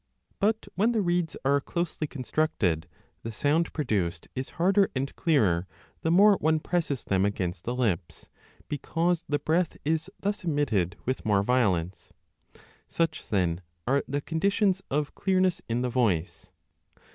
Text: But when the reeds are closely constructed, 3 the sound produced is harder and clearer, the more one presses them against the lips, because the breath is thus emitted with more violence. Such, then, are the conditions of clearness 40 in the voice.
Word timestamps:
But 0.39 0.67
when 0.73 0.93
the 0.93 1.01
reeds 1.03 1.37
are 1.45 1.61
closely 1.61 2.07
constructed, 2.07 2.87
3 3.21 3.21
the 3.21 3.31
sound 3.31 3.71
produced 3.71 4.27
is 4.33 4.49
harder 4.57 4.89
and 4.95 5.15
clearer, 5.15 5.67
the 6.01 6.09
more 6.09 6.37
one 6.37 6.59
presses 6.59 7.03
them 7.03 7.23
against 7.23 7.65
the 7.65 7.75
lips, 7.75 8.27
because 8.67 9.23
the 9.29 9.37
breath 9.37 9.77
is 9.85 10.09
thus 10.19 10.43
emitted 10.43 10.95
with 11.05 11.23
more 11.23 11.43
violence. 11.43 12.11
Such, 12.87 13.27
then, 13.27 13.61
are 13.85 14.03
the 14.07 14.21
conditions 14.21 14.81
of 14.89 15.13
clearness 15.13 15.59
40 15.59 15.65
in 15.71 15.81
the 15.83 15.89
voice. 15.89 16.51